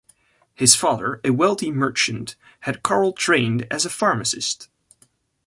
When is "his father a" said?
0.55-1.29